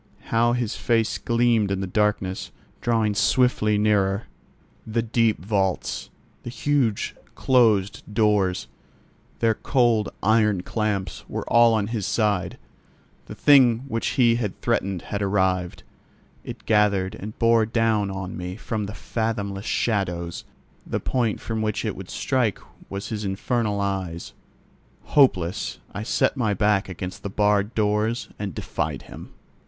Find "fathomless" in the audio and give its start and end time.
18.95-19.67